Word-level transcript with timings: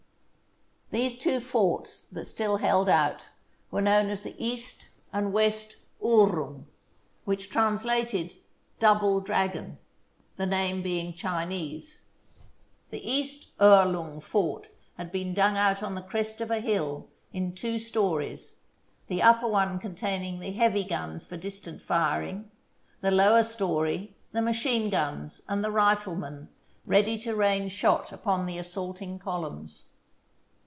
These 0.93 1.19
two 1.19 1.39
forts 1.39 2.01
that 2.09 2.25
still 2.25 2.57
held 2.57 2.89
out 2.89 3.29
were 3.71 3.79
known 3.79 4.09
as 4.09 4.23
the 4.23 4.35
East 4.37 4.89
and 5.13 5.31
West 5.31 5.77
Uhrlung, 6.03 6.65
which 7.23 7.45
is 7.45 7.49
translated" 7.49 8.33
Double 8.79 9.21
dragon," 9.21 9.77
the 10.35 10.45
name 10.45 10.81
being 10.81 11.13
Chinese. 11.13 12.07
The 12.89 12.99
East 13.09 13.57
Uhrlung 13.57 14.21
fort 14.21 14.67
had 14.97 15.13
been 15.13 15.33
dug 15.33 15.55
out 15.55 15.81
on 15.81 15.95
the 15.95 16.01
THE 16.01 16.07
SIEGE 16.07 16.07
OF 16.07 16.07
PORT 16.07 16.07
ARTHUR 16.07 16.09
crest 16.09 16.41
of 16.41 16.51
a 16.51 16.59
hill 16.59 17.07
in 17.31 17.55
two 17.55 17.79
stories, 17.79 18.59
the 19.07 19.21
upper 19.21 19.47
one 19.47 19.79
contain 19.79 20.23
ing 20.23 20.39
the 20.41 20.51
heavy 20.51 20.83
guns 20.83 21.25
for 21.25 21.37
distant 21.37 21.81
firing, 21.81 22.51
the 22.99 23.11
lower 23.11 23.43
story 23.43 24.13
the 24.33 24.41
machine 24.41 24.89
guns 24.89 25.41
and 25.47 25.63
the 25.63 25.71
riflemen, 25.71 26.49
ready 26.85 27.17
to 27.19 27.33
rain 27.33 27.69
shot 27.69 28.11
upon 28.11 28.45
the 28.45 28.57
assaulting 28.57 29.17
columns. 29.19 29.87